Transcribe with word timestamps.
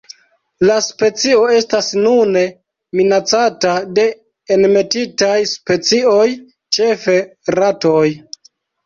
La 0.67 0.75
specio 0.83 1.41
estas 1.57 1.89
nune 2.05 2.41
minacata 2.99 3.73
de 3.99 4.05
enmetitaj 4.55 5.35
specioj, 5.53 6.25
ĉefe 6.79 7.19
ratoj. 7.59 8.07